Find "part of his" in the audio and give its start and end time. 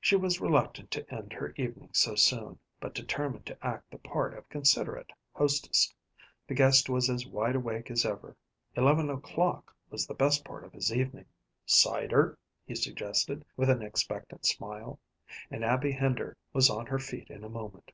10.44-10.94